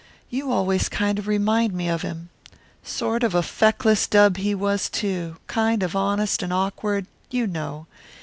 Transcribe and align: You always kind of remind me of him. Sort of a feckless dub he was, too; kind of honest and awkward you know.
You 0.31 0.51
always 0.51 0.89
kind 0.89 1.19
of 1.19 1.27
remind 1.27 1.73
me 1.73 1.87
of 1.87 2.01
him. 2.01 2.29
Sort 2.81 3.21
of 3.21 3.35
a 3.35 3.43
feckless 3.43 4.07
dub 4.07 4.37
he 4.37 4.55
was, 4.55 4.89
too; 4.89 5.35
kind 5.45 5.83
of 5.83 5.95
honest 5.95 6.41
and 6.41 6.51
awkward 6.51 7.05
you 7.29 7.45
know. 7.45 7.85